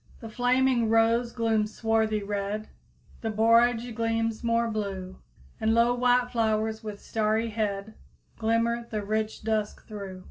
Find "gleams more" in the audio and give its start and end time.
3.93-4.67